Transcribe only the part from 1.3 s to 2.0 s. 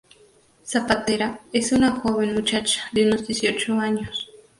Es una